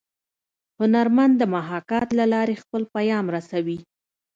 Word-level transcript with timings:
هنرمن 0.79 1.29
د 1.37 1.41
محاکات 1.55 2.07
له 2.19 2.25
لارې 2.33 2.55
خپل 2.63 2.81
پیام 2.95 3.25
رسوي 3.35 3.79